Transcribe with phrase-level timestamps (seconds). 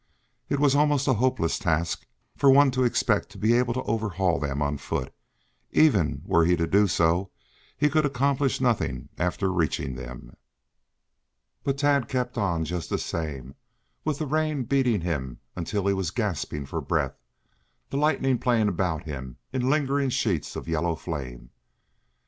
[0.49, 4.39] It was almost a hopeless task for one to expect to be able to overhaul
[4.39, 5.13] them on foot, and
[5.77, 7.29] even were he to do so
[7.77, 10.35] he could accomplish nothing after reaching them.
[11.63, 13.53] But Tad kept on just the same,
[14.03, 17.13] with the rain beating him until he was gasping for breath,
[17.91, 21.51] the lightning playing about him in lingering sheets of yellow flame.